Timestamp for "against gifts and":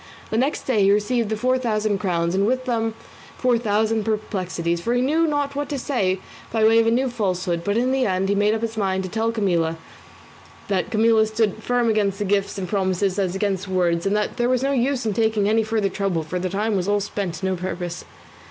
11.87-12.67